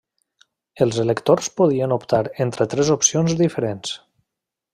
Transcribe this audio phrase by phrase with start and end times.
[0.85, 3.95] Els electors podien optar entre tres opcions diferents.